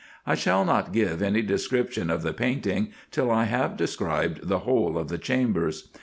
[0.25, 4.97] I shall not give any description of the painting, till I have described the whole
[4.97, 5.89] of the chambers.